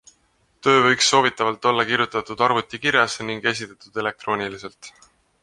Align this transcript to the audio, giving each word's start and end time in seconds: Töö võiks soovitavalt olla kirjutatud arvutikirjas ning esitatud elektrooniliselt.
Töö 0.67 0.77
võiks 0.85 1.09
soovitavalt 1.13 1.67
olla 1.71 1.85
kirjutatud 1.91 2.41
arvutikirjas 2.47 3.19
ning 3.29 3.47
esitatud 3.53 4.01
elektrooniliselt. 4.07 4.93